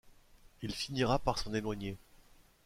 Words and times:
Il 0.63 0.73
finira 0.73 1.19
par 1.19 1.37
s'en 1.37 1.53
éloigner. 1.53 1.95